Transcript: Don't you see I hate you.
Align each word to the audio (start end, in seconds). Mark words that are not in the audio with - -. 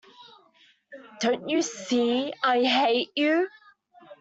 Don't 1.19 1.47
you 1.47 1.61
see 1.61 2.33
I 2.43 2.63
hate 2.63 3.11
you. 3.15 3.47